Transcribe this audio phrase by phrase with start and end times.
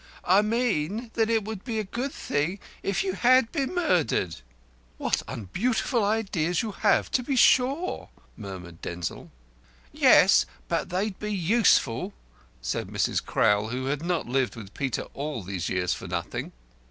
[0.25, 4.37] "I mean that it would be a good thing if you had been murdered."
[4.97, 9.29] "What unbeautiful ideas you have to be sure!" murmured Denzil.
[9.91, 12.13] "Yes; but they'd be useful,"
[12.63, 13.23] said Mrs.
[13.23, 16.51] Crowl, who had not lived with Peter all these years for nothing.